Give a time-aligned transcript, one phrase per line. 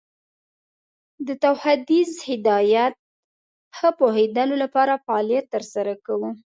[1.27, 2.93] د تودوخیز هدایت
[3.77, 6.29] ښه پوهیدلو لپاره فعالیت تر سره کوو.